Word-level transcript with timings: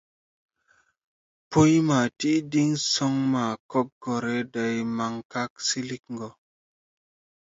Pũy: 1.49 1.73
«Ma 1.87 1.99
tiʼ 2.17 2.39
diŋ 2.51 2.69
soŋ 2.91 3.13
ma 3.33 3.43
Cogcõõre, 3.71 4.35
day 4.53 4.75
Mankag 4.97 5.51
silig 5.67 6.03
gɔ.». 6.17 6.29